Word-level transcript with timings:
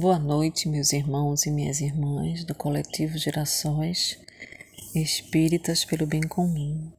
Boa 0.00 0.18
noite, 0.18 0.66
meus 0.66 0.94
irmãos 0.94 1.44
e 1.44 1.50
minhas 1.50 1.82
irmãs 1.82 2.42
do 2.42 2.54
coletivo 2.54 3.18
Gerações 3.18 4.18
Espíritas 4.94 5.84
pelo 5.84 6.06
Bem 6.06 6.22
Comum. 6.22 6.90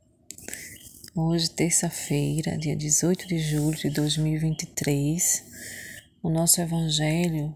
Hoje, 1.15 1.49
terça-feira, 1.49 2.55
dia 2.55 2.75
18 2.75 3.27
de 3.27 3.39
julho 3.39 3.75
de 3.75 3.89
2023, 3.89 5.43
o 6.21 6.29
nosso 6.29 6.61
Evangelho 6.61 7.51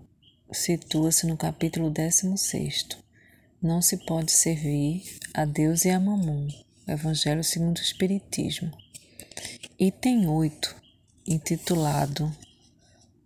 situa-se 0.52 1.28
no 1.28 1.38
capítulo 1.38 1.92
16. 1.92 2.88
Não 3.62 3.84
se 3.84 3.98
pode 3.98 4.32
servir 4.32 5.04
a 5.32 5.46
Deus 5.46 5.86
e 5.86 5.92
a 5.92 6.00
Mamon. 6.00 6.48
Evangelho 6.88 7.44
segundo 7.44 7.78
o 7.78 7.84
Espiritismo. 7.84 8.72
Item 9.78 10.28
8, 10.28 10.76
intitulado 11.28 12.36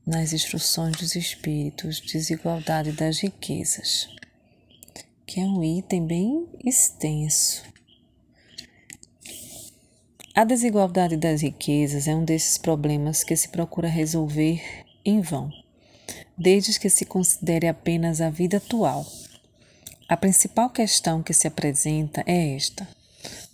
Nas 0.10 0.34
Instruções 0.34 0.98
dos 0.98 1.16
Espíritos, 1.16 2.02
Desigualdade 2.02 2.92
das 2.94 3.20
Riquezas, 3.20 4.10
que 5.24 5.40
é 5.40 5.44
um 5.44 5.64
item 5.64 6.04
bem 6.08 6.48
extenso. 6.66 7.62
A 10.34 10.44
desigualdade 10.44 11.16
das 11.16 11.44
riquezas 11.44 12.08
é 12.08 12.16
um 12.16 12.26
desses 12.26 12.58
problemas 12.58 13.24
que 13.24 13.36
se 13.36 13.50
procura 13.50 13.88
resolver 13.88 14.64
em 15.06 15.22
vão, 15.22 15.54
desde 16.36 16.80
que 16.80 16.90
se 16.90 17.06
considere 17.06 17.68
apenas 17.68 18.20
a 18.20 18.32
vida 18.32 18.58
atual. 18.58 19.06
A 20.08 20.18
principal 20.18 20.72
questão 20.72 21.22
que 21.22 21.36
se 21.36 21.48
apresenta 21.48 22.24
é 22.26 22.56
esta: 22.56 22.88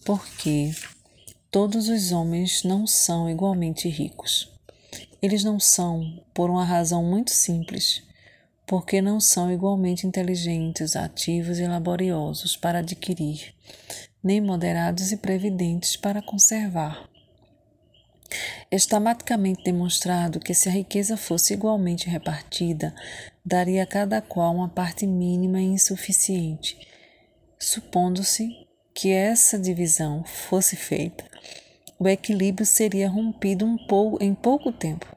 por 0.06 0.26
que 0.26 0.74
todos 1.52 1.90
os 1.90 2.14
homens 2.14 2.64
não 2.64 2.88
são 2.88 3.30
igualmente 3.30 3.90
ricos? 3.90 4.55
Eles 5.26 5.44
não 5.44 5.60
são 5.60 6.24
por 6.36 6.52
uma 6.52 6.64
razão 6.64 7.04
muito 7.04 7.32
simples, 7.32 8.04
porque 8.64 9.02
não 9.02 9.20
são 9.20 9.52
igualmente 9.52 10.06
inteligentes, 10.06 10.96
ativos 10.96 11.58
e 11.58 11.66
laboriosos 11.66 12.56
para 12.56 12.78
adquirir, 12.78 13.56
nem 14.24 14.40
moderados 14.40 15.12
e 15.12 15.18
previdentes 15.18 15.98
para 15.98 16.22
conservar. 16.22 17.10
Está 18.70 19.00
maticamente 19.00 19.64
demonstrado 19.64 20.40
que 20.40 20.54
se 20.54 20.70
a 20.70 20.72
riqueza 20.72 21.18
fosse 21.18 21.56
igualmente 21.56 22.08
repartida, 22.08 22.94
daria 23.44 23.82
a 23.82 23.88
cada 23.88 24.22
qual 24.22 24.54
uma 24.54 24.70
parte 24.70 25.08
mínima 25.08 25.60
e 25.60 25.66
insuficiente. 25.66 26.78
Supondo-se 27.60 28.68
que 28.94 29.12
essa 29.12 29.58
divisão 29.58 30.24
fosse 30.24 30.76
feita, 30.76 31.26
o 31.98 32.08
equilíbrio 32.08 32.66
seria 32.66 33.10
rompido 33.10 33.66
um 33.66 33.78
pouco, 33.88 34.22
em 34.22 34.36
pouco 34.36 34.72
tempo, 34.72 35.15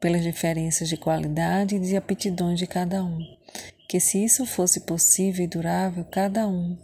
pelas 0.00 0.22
diferenças 0.22 0.88
de 0.88 0.96
qualidade 0.96 1.76
e 1.76 1.80
de 1.80 1.96
aptidões 1.96 2.58
de 2.58 2.66
cada 2.66 3.04
um. 3.04 3.18
Que 3.88 3.98
se 3.98 4.22
isso 4.22 4.44
fosse 4.44 4.80
possível 4.80 5.44
e 5.44 5.48
durável, 5.48 6.04
cada 6.04 6.46
um 6.46 6.76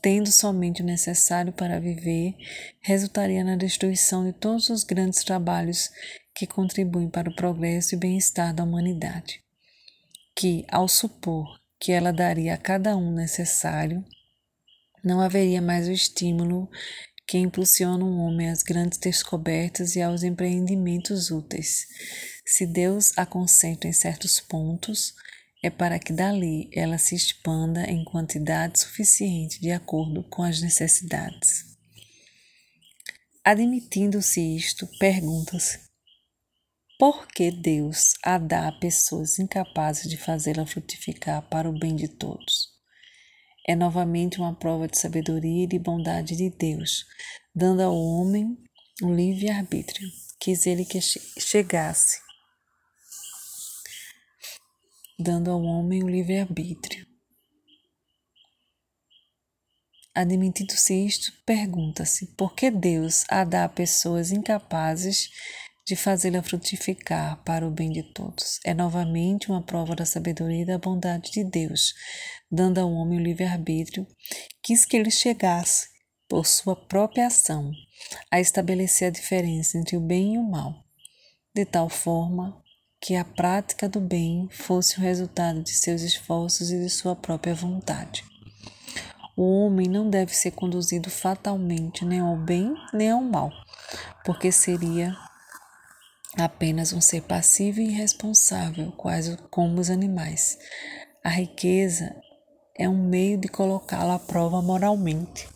tendo 0.00 0.30
somente 0.30 0.82
o 0.82 0.84
necessário 0.84 1.52
para 1.52 1.80
viver, 1.80 2.34
resultaria 2.80 3.42
na 3.42 3.56
destruição 3.56 4.24
de 4.24 4.32
todos 4.32 4.68
os 4.70 4.84
grandes 4.84 5.24
trabalhos 5.24 5.90
que 6.34 6.46
contribuem 6.46 7.08
para 7.08 7.30
o 7.30 7.34
progresso 7.34 7.94
e 7.94 7.98
bem-estar 7.98 8.54
da 8.54 8.64
humanidade. 8.64 9.42
Que, 10.36 10.64
ao 10.70 10.88
supor 10.88 11.60
que 11.78 11.92
ela 11.92 12.12
daria 12.12 12.54
a 12.54 12.58
cada 12.58 12.96
um 12.96 13.12
necessário, 13.12 14.04
não 15.04 15.20
haveria 15.20 15.60
mais 15.60 15.88
o 15.88 15.92
estímulo 15.92 16.70
que 17.32 17.38
impulsiona 17.38 18.04
um 18.04 18.18
homem 18.18 18.50
às 18.50 18.62
grandes 18.62 18.98
descobertas 18.98 19.96
e 19.96 20.02
aos 20.02 20.22
empreendimentos 20.22 21.30
úteis. 21.30 21.86
Se 22.44 22.66
Deus 22.66 23.16
a 23.16 23.24
concentra 23.24 23.88
em 23.88 23.92
certos 23.94 24.38
pontos, 24.38 25.14
é 25.64 25.70
para 25.70 25.98
que 25.98 26.12
dali 26.12 26.68
ela 26.74 26.98
se 26.98 27.14
expanda 27.14 27.90
em 27.90 28.04
quantidade 28.04 28.80
suficiente 28.80 29.58
de 29.62 29.70
acordo 29.70 30.22
com 30.24 30.42
as 30.42 30.60
necessidades. 30.60 31.64
Admitindo-se 33.42 34.54
isto, 34.54 34.86
pergunta-se: 34.98 35.80
por 36.98 37.26
que 37.28 37.50
Deus 37.50 38.12
a 38.22 38.36
dá 38.36 38.68
a 38.68 38.72
pessoas 38.72 39.38
incapazes 39.38 40.06
de 40.06 40.18
fazê-la 40.18 40.66
frutificar 40.66 41.40
para 41.48 41.70
o 41.70 41.78
bem 41.78 41.96
de 41.96 42.08
todos? 42.08 42.81
É 43.66 43.76
novamente 43.76 44.38
uma 44.38 44.54
prova 44.54 44.88
de 44.88 44.98
sabedoria 44.98 45.64
e 45.64 45.68
de 45.68 45.78
bondade 45.78 46.36
de 46.36 46.50
Deus, 46.50 47.04
dando 47.54 47.82
ao 47.82 47.96
homem 47.96 48.56
o 49.02 49.12
livre-arbítrio. 49.12 50.08
Quis 50.40 50.66
ele 50.66 50.84
que 50.84 51.00
chegasse 51.00 52.18
dando 55.22 55.50
ao 55.50 55.62
homem 55.62 56.02
o 56.02 56.08
livre-arbítrio. 56.08 57.06
Admitido-se 60.14 61.06
isto, 61.06 61.32
pergunta-se 61.46 62.26
por 62.34 62.54
que 62.54 62.70
Deus 62.70 63.24
a 63.30 63.44
dá 63.44 63.64
a 63.64 63.68
pessoas 63.68 64.30
incapazes 64.30 65.30
de 65.84 65.96
fazê-la 65.96 66.42
frutificar 66.42 67.42
para 67.44 67.66
o 67.66 67.70
bem 67.70 67.90
de 67.90 68.02
todos. 68.02 68.60
É 68.64 68.72
novamente 68.72 69.50
uma 69.50 69.62
prova 69.62 69.96
da 69.96 70.06
sabedoria 70.06 70.62
e 70.62 70.66
da 70.66 70.78
bondade 70.78 71.30
de 71.32 71.44
Deus, 71.44 71.92
dando 72.50 72.78
ao 72.78 72.92
homem 72.92 73.18
o 73.18 73.22
livre-arbítrio, 73.22 74.06
quis 74.62 74.84
que 74.84 74.96
ele 74.96 75.10
chegasse, 75.10 75.90
por 76.28 76.46
sua 76.46 76.74
própria 76.74 77.26
ação, 77.26 77.70
a 78.30 78.40
estabelecer 78.40 79.08
a 79.08 79.10
diferença 79.10 79.76
entre 79.76 79.98
o 79.98 80.00
bem 80.00 80.34
e 80.34 80.38
o 80.38 80.42
mal, 80.42 80.82
de 81.54 81.64
tal 81.66 81.90
forma 81.90 82.58
que 82.98 83.16
a 83.16 83.24
prática 83.24 83.88
do 83.88 84.00
bem 84.00 84.48
fosse 84.50 84.96
o 84.96 85.02
resultado 85.02 85.62
de 85.62 85.74
seus 85.74 86.00
esforços 86.00 86.70
e 86.70 86.78
de 86.78 86.88
sua 86.88 87.14
própria 87.14 87.54
vontade. 87.54 88.24
O 89.36 89.42
homem 89.42 89.88
não 89.88 90.08
deve 90.08 90.34
ser 90.34 90.52
conduzido 90.52 91.10
fatalmente 91.10 92.04
nem 92.04 92.20
ao 92.20 92.36
bem 92.36 92.74
nem 92.94 93.10
ao 93.10 93.22
mal, 93.22 93.50
porque 94.24 94.52
seria 94.52 95.14
apenas 96.36 96.92
um 96.92 97.00
ser 97.00 97.22
passivo 97.22 97.80
e 97.80 97.88
irresponsável, 97.88 98.92
quase 98.92 99.36
como 99.50 99.80
os 99.80 99.90
animais. 99.90 100.58
A 101.22 101.28
riqueza 101.28 102.14
é 102.76 102.88
um 102.88 103.08
meio 103.08 103.38
de 103.38 103.48
colocá-lo 103.48 104.12
à 104.12 104.18
prova 104.18 104.62
moralmente. 104.62 105.48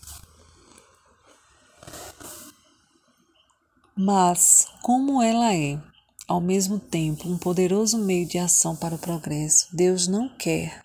Mas, 3.96 4.66
como 4.82 5.22
ela 5.22 5.54
é 5.54 5.80
ao 6.28 6.40
mesmo 6.40 6.78
tempo 6.78 7.28
um 7.28 7.38
poderoso 7.38 7.98
meio 7.98 8.26
de 8.26 8.38
ação 8.38 8.76
para 8.76 8.94
o 8.94 8.98
progresso, 8.98 9.68
Deus 9.74 10.06
não 10.06 10.28
quer 10.36 10.82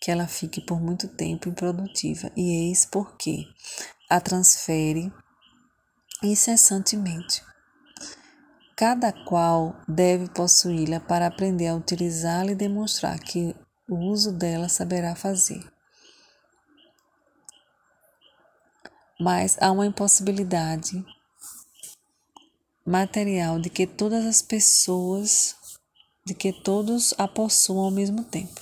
que 0.00 0.10
ela 0.10 0.26
fique 0.26 0.60
por 0.60 0.78
muito 0.78 1.08
tempo 1.08 1.48
improdutiva, 1.48 2.30
e 2.36 2.68
eis 2.68 2.84
porque 2.84 3.46
a 4.10 4.20
transfere 4.20 5.10
incessantemente. 6.22 7.42
Cada 8.76 9.12
qual 9.12 9.76
deve 9.86 10.28
possuí-la 10.30 10.98
para 10.98 11.28
aprender 11.28 11.68
a 11.68 11.76
utilizá-la 11.76 12.50
e 12.50 12.56
demonstrar 12.56 13.20
que 13.20 13.54
o 13.88 13.94
uso 14.10 14.32
dela 14.32 14.68
saberá 14.68 15.14
fazer. 15.14 15.62
Mas 19.20 19.56
há 19.60 19.70
uma 19.70 19.86
impossibilidade 19.86 21.04
material 22.84 23.60
de 23.60 23.70
que 23.70 23.86
todas 23.86 24.26
as 24.26 24.42
pessoas, 24.42 25.54
de 26.26 26.34
que 26.34 26.52
todos 26.52 27.14
a 27.16 27.28
possuam 27.28 27.84
ao 27.84 27.90
mesmo 27.92 28.24
tempo. 28.24 28.60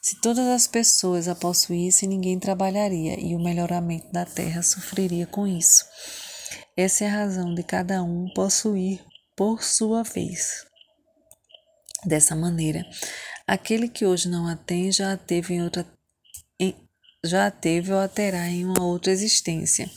Se 0.00 0.18
todas 0.22 0.46
as 0.46 0.66
pessoas 0.66 1.28
a 1.28 1.34
possuíssem, 1.34 2.08
ninguém 2.08 2.38
trabalharia 2.38 3.20
e 3.20 3.36
o 3.36 3.38
melhoramento 3.38 4.10
da 4.10 4.24
terra 4.24 4.62
sofreria 4.62 5.26
com 5.26 5.46
isso. 5.46 5.84
Essa 6.74 7.04
é 7.04 7.08
a 7.08 7.12
razão 7.12 7.54
de 7.54 7.62
cada 7.62 8.02
um 8.02 8.32
possuir 8.34 9.11
por 9.42 9.60
sua 9.60 10.04
vez. 10.04 10.64
Dessa 12.06 12.36
maneira, 12.36 12.86
aquele 13.44 13.88
que 13.88 14.06
hoje 14.06 14.28
não 14.28 14.46
a 14.46 14.54
tem 14.54 14.92
já 14.92 15.14
a 15.14 15.16
teve 15.16 15.54
em 15.54 15.62
outra 15.64 15.84
em, 16.60 16.76
já 17.24 17.48
a 17.48 17.50
teve 17.50 17.92
ou 17.92 17.98
a 17.98 18.06
terá 18.06 18.46
em 18.46 18.64
uma 18.64 18.84
outra 18.84 19.10
existência 19.10 19.90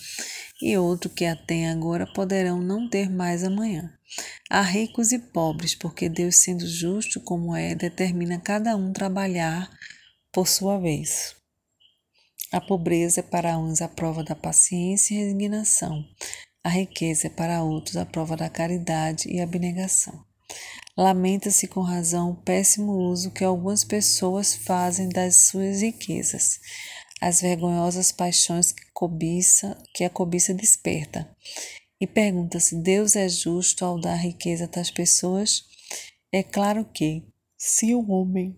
e 0.60 0.76
outro 0.80 1.12
que 1.12 1.26
a 1.26 1.36
tem 1.36 1.70
agora 1.70 2.12
poderão 2.12 2.60
não 2.60 2.90
ter 2.90 3.08
mais 3.08 3.44
amanhã. 3.44 3.94
Há 4.50 4.64
ricos 4.64 5.12
e 5.12 5.20
pobres, 5.20 5.76
porque 5.76 6.10
Deus, 6.10 6.38
sendo 6.38 6.66
justo 6.66 7.20
como 7.20 7.56
é, 7.56 7.76
determina 7.76 8.40
cada 8.40 8.76
um 8.76 8.92
trabalhar 8.92 9.70
por 10.32 10.48
sua 10.48 10.80
vez. 10.80 11.36
A 12.52 12.60
pobreza 12.60 13.20
é 13.20 13.24
para 13.24 13.60
uns 13.60 13.80
a 13.80 13.88
prova 13.88 14.24
da 14.24 14.36
paciência 14.36 15.14
e 15.14 15.18
resignação. 15.20 16.04
A 16.66 16.70
riqueza 16.70 17.28
é 17.28 17.30
para 17.30 17.62
outros 17.62 17.96
a 17.96 18.08
prova 18.08 18.36
da 18.36 18.50
caridade 18.50 19.30
e 19.30 19.40
abnegação. 19.40 20.26
Lamenta-se 20.98 21.68
com 21.68 21.82
razão 21.82 22.32
o 22.32 22.36
péssimo 22.36 22.94
uso 22.94 23.30
que 23.30 23.44
algumas 23.44 23.84
pessoas 23.84 24.56
fazem 24.56 25.08
das 25.08 25.36
suas 25.36 25.82
riquezas 25.82 26.60
as 27.22 27.42
vergonhosas 27.42 28.12
paixões 28.12 28.72
que, 28.72 28.84
cobiça, 28.94 29.82
que 29.94 30.04
a 30.04 30.10
cobiça 30.10 30.54
desperta. 30.54 31.30
E 32.00 32.06
pergunta 32.06 32.60
se 32.60 32.76
Deus 32.76 33.16
é 33.16 33.30
justo 33.30 33.86
ao 33.86 34.00
dar 34.00 34.16
riqueza 34.16 34.66
a 34.66 34.68
tais 34.68 34.92
pessoas. 34.92 35.64
É 36.32 36.44
claro 36.44 36.86
que, 36.86 37.24
se 37.58 37.94
o 37.96 38.12
homem 38.12 38.58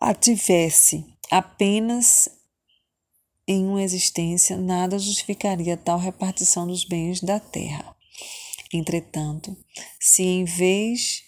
a 0.00 0.14
tivesse 0.14 1.04
apenas 1.30 2.28
em 3.48 3.66
uma 3.66 3.82
existência, 3.82 4.58
nada 4.58 4.98
justificaria 4.98 5.74
tal 5.74 5.98
repartição 5.98 6.66
dos 6.66 6.84
bens 6.84 7.22
da 7.22 7.40
terra. 7.40 7.96
Entretanto, 8.70 9.56
se 9.98 10.22
em 10.22 10.44
vez 10.44 11.24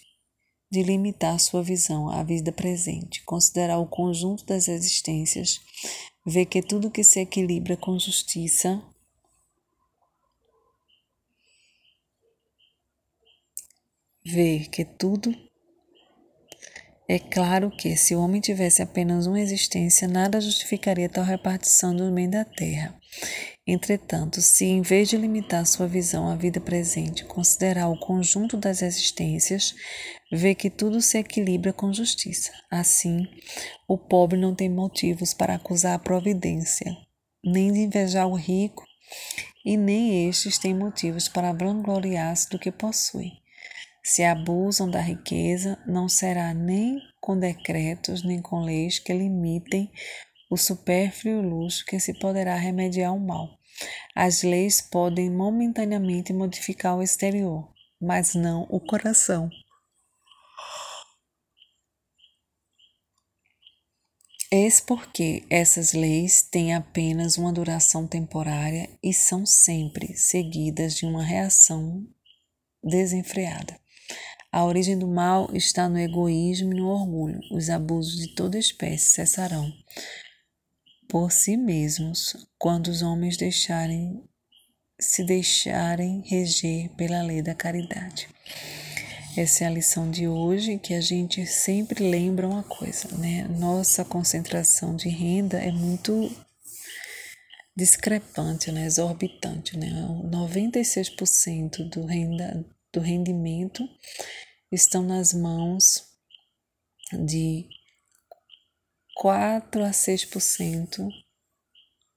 de 0.69 0.83
limitar 0.83 1.39
sua 1.39 1.63
visão 1.63 2.07
à 2.07 2.21
vida 2.21 2.51
presente, 2.51 3.23
considerar 3.23 3.79
o 3.79 3.87
conjunto 3.87 4.45
das 4.45 4.67
existências, 4.67 5.59
vê 6.23 6.45
que 6.45 6.61
tudo 6.61 6.91
que 6.91 7.03
se 7.03 7.19
equilibra 7.19 7.75
com 7.75 7.97
justiça 7.97 8.79
vê 14.23 14.59
que 14.71 14.85
tudo 14.85 15.35
é 17.13 17.19
claro 17.19 17.69
que, 17.69 17.97
se 17.97 18.15
o 18.15 18.21
homem 18.21 18.39
tivesse 18.39 18.81
apenas 18.81 19.27
uma 19.27 19.41
existência, 19.41 20.07
nada 20.07 20.39
justificaria 20.39 21.09
tal 21.09 21.25
repartição 21.25 21.93
do 21.93 22.09
bem 22.09 22.29
da 22.29 22.45
terra. 22.45 22.97
Entretanto, 23.67 24.41
se 24.41 24.63
em 24.63 24.81
vez 24.81 25.09
de 25.09 25.17
limitar 25.17 25.65
sua 25.65 25.89
visão 25.89 26.29
à 26.29 26.37
vida 26.37 26.61
presente, 26.61 27.25
considerar 27.25 27.89
o 27.89 27.99
conjunto 27.99 28.55
das 28.55 28.81
existências, 28.81 29.75
vê 30.31 30.55
que 30.55 30.69
tudo 30.69 31.01
se 31.01 31.17
equilibra 31.17 31.73
com 31.73 31.91
justiça. 31.91 32.49
Assim, 32.71 33.27
o 33.89 33.97
pobre 33.97 34.39
não 34.39 34.55
tem 34.55 34.69
motivos 34.69 35.33
para 35.33 35.55
acusar 35.55 35.95
a 35.95 35.99
providência, 35.99 36.95
nem 37.43 37.73
de 37.73 37.79
invejar 37.79 38.25
o 38.25 38.35
rico, 38.35 38.85
e 39.65 39.75
nem 39.75 40.29
estes 40.29 40.57
têm 40.57 40.73
motivos 40.73 41.27
para 41.27 41.51
vangloriar-se 41.51 42.49
do 42.49 42.57
que 42.57 42.71
possui. 42.71 43.40
Se 44.03 44.23
abusam 44.23 44.89
da 44.89 44.99
riqueza, 44.99 45.77
não 45.85 46.09
será 46.09 46.53
nem 46.53 46.99
com 47.19 47.37
decretos 47.37 48.23
nem 48.23 48.41
com 48.41 48.61
leis 48.61 48.97
que 48.97 49.13
limitem 49.13 49.91
o 50.49 50.57
supérfluo 50.57 51.41
luxo 51.41 51.85
que 51.85 51.99
se 51.99 52.17
poderá 52.19 52.55
remediar 52.55 53.13
o 53.15 53.19
mal. 53.19 53.57
As 54.15 54.43
leis 54.43 54.81
podem 54.81 55.29
momentaneamente 55.29 56.33
modificar 56.33 56.97
o 56.97 57.03
exterior, 57.03 57.71
mas 58.01 58.35
não 58.35 58.67
o 58.69 58.79
coração. 58.79 59.49
Eis 64.51 64.81
porque 64.81 65.45
essas 65.49 65.93
leis 65.93 66.41
têm 66.41 66.73
apenas 66.73 67.37
uma 67.37 67.53
duração 67.53 68.05
temporária 68.05 68.89
e 69.01 69.13
são 69.13 69.45
sempre 69.45 70.17
seguidas 70.17 70.95
de 70.95 71.05
uma 71.05 71.23
reação 71.23 72.05
desenfreada. 72.83 73.80
A 74.51 74.65
origem 74.65 74.97
do 74.97 75.07
mal 75.07 75.49
está 75.53 75.87
no 75.87 75.97
egoísmo 75.97 76.73
e 76.73 76.77
no 76.77 76.87
orgulho. 76.87 77.39
Os 77.51 77.69
abusos 77.69 78.17
de 78.17 78.35
toda 78.35 78.57
espécie 78.57 79.05
cessarão 79.05 79.71
por 81.07 81.31
si 81.31 81.55
mesmos 81.55 82.35
quando 82.57 82.87
os 82.87 83.01
homens 83.01 83.37
deixarem 83.37 84.23
se 84.99 85.23
deixarem 85.23 86.21
reger 86.27 86.89
pela 86.95 87.23
lei 87.23 87.41
da 87.41 87.55
caridade. 87.55 88.29
Essa 89.35 89.63
é 89.63 89.67
a 89.67 89.71
lição 89.71 90.11
de 90.11 90.27
hoje 90.27 90.77
que 90.77 90.93
a 90.93 91.01
gente 91.01 91.45
sempre 91.47 92.03
lembra 92.07 92.47
uma 92.47 92.63
coisa, 92.63 93.07
né? 93.17 93.47
Nossa 93.47 94.03
concentração 94.03 94.95
de 94.95 95.09
renda 95.09 95.57
é 95.57 95.71
muito 95.71 96.29
discrepante, 97.75 98.71
né? 98.71 98.85
exorbitante, 98.85 99.77
né? 99.77 99.89
96% 100.29 101.89
do 101.89 102.05
renda 102.05 102.63
do 102.93 102.99
rendimento 102.99 103.87
estão 104.71 105.03
nas 105.03 105.33
mãos 105.33 106.05
de 107.11 107.67
4 109.15 109.83
a 109.83 109.91
6% 109.91 111.09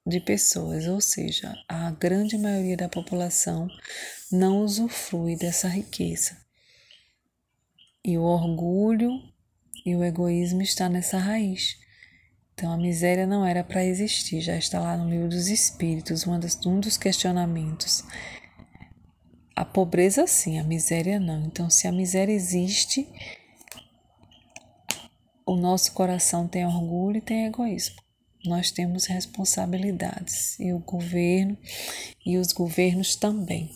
de 0.07 0.21
pessoas, 0.21 0.87
ou 0.87 1.01
seja, 1.01 1.55
a 1.69 1.91
grande 1.91 2.37
maioria 2.37 2.77
da 2.77 2.89
população 2.89 3.69
não 4.31 4.63
usufrui 4.63 5.37
dessa 5.37 5.67
riqueza. 5.67 6.37
E 8.05 8.19
o 8.19 8.23
orgulho 8.23 9.11
e 9.85 9.97
o 9.97 10.05
egoísmo 10.05 10.61
está 10.61 10.89
nessa 10.89 11.19
raiz. 11.19 11.79
Então 12.53 12.71
a 12.73 12.77
miséria 12.77 13.27
não 13.27 13.45
era 13.45 13.65
para 13.65 13.85
existir, 13.85 14.41
já 14.41 14.57
está 14.57 14.79
lá 14.79 14.97
no 14.97 15.11
livro 15.11 15.29
dos 15.29 15.49
Espíritos, 15.49 16.27
um 16.27 16.81
dos 16.81 16.97
questionamentos 16.97 18.05
a 19.55 19.65
pobreza 19.65 20.27
sim, 20.27 20.59
a 20.59 20.65
miséria 20.65 21.21
não. 21.21 21.45
Então, 21.47 21.71
se 21.71 21.87
a 21.87 21.93
miséria 21.93 22.33
existe, 22.33 23.09
o 25.47 25.55
nosso 25.55 25.93
coração 25.93 26.49
tem 26.49 26.67
orgulho 26.67 27.19
e 27.19 27.23
tem 27.23 27.47
egoísmo. 27.47 28.03
Nós 28.45 28.71
temos 28.71 29.07
responsabilidades 29.07 30.59
e 30.59 30.73
o 30.73 30.79
governo 30.79 31.57
e 32.27 32.37
os 32.37 32.53
governos 32.53 33.17
também. 33.17 33.71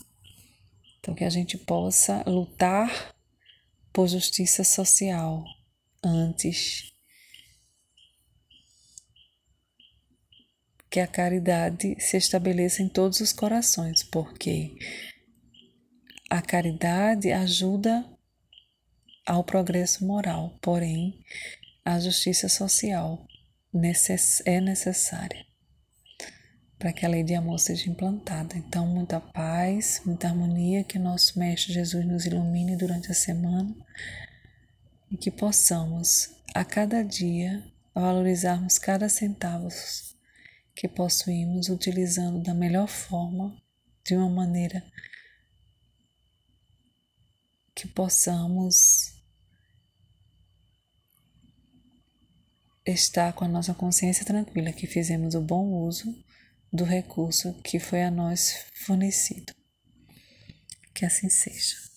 Então, 0.99 1.15
que 1.15 1.25
a 1.25 1.31
gente 1.31 1.57
possa 1.57 2.23
lutar 2.27 3.15
por 3.93 4.09
justiça 4.09 4.65
social 4.65 5.45
antes 6.05 6.93
que 10.91 11.01
a 11.01 11.07
caridade 11.07 11.97
se 12.01 12.17
estabeleça 12.17 12.83
em 12.83 12.89
todos 12.89 13.21
os 13.21 13.33
corações, 13.33 14.03
porque 14.03 14.77
a 16.29 16.43
caridade 16.43 17.33
ajuda 17.33 18.05
ao 19.27 19.45
progresso 19.45 20.07
moral, 20.07 20.57
porém, 20.61 21.19
a 21.85 21.99
justiça 21.99 22.49
social 22.49 23.27
é 24.45 24.61
necessária 24.61 25.49
para 26.79 26.93
que 26.93 27.05
a 27.05 27.09
lei 27.09 27.25
de 27.25 27.35
amor 27.35 27.59
seja 27.59 27.91
implantada. 27.91 28.57
Então, 28.57 28.87
muita 28.87 29.21
paz, 29.21 30.01
muita 30.07 30.29
harmonia, 30.29 30.85
que 30.85 30.99
nosso 30.99 31.39
Mestre 31.39 31.73
Jesus 31.73 32.07
nos 32.07 32.25
ilumine 32.25 32.77
durante 32.77 33.11
a 33.11 33.15
semana 33.15 33.75
e 35.11 35.17
que 35.17 35.31
possamos, 35.31 36.31
a 36.55 36.65
cada 36.65 37.03
dia, 37.03 37.65
valorizarmos 37.93 38.79
cada 38.79 39.09
centavo 39.09 39.69
que 40.75 40.87
possuímos, 40.87 41.69
utilizando 41.69 42.41
da 42.41 42.55
melhor 42.55 42.87
forma, 42.87 43.57
de 44.05 44.15
uma 44.15 44.31
maneira 44.31 44.83
que 47.79 47.87
possamos 47.87 49.13
estar 52.85 53.33
com 53.35 53.45
a 53.45 53.49
nossa 53.49 53.73
consciência 53.73 54.27
tranquila 54.27 54.73
que 54.73 54.89
fizemos 54.89 55.37
o 55.37 55.41
bom 55.41 55.65
uso 55.85 56.13
do 56.73 56.83
recurso 56.83 57.55
que 57.63 57.79
foi 57.79 58.03
a 58.03 58.11
nós 58.11 58.67
fornecido. 58.85 59.55
Que 60.93 61.05
assim 61.05 61.29
seja. 61.29 61.88